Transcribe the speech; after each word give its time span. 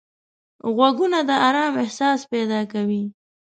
غوږونه 0.75 1.19
د 1.29 1.31
آرام 1.47 1.73
احساس 1.83 2.19
پیدا 2.31 2.59
کوي 2.71 3.03